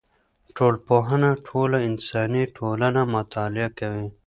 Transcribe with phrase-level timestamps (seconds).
[0.57, 4.07] ټولنپوهنه ټوله انساني ټولنه مطالعه کوي.